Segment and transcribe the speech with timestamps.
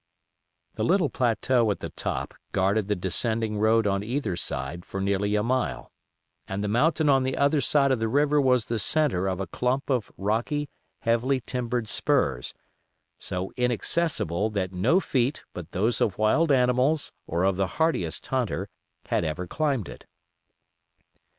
[0.77, 5.35] The little plateau at the top guarded the descending road on either side for nearly
[5.35, 5.91] a mile,
[6.47, 9.45] and the mountain on the other side of the river was the centre of a
[9.45, 10.69] clump of rocky,
[11.01, 12.55] heavily timbered spurs,
[13.19, 18.69] so inaccessible that no feet but those of wild animals or of the hardiest hunter
[19.09, 20.07] had ever climbed it.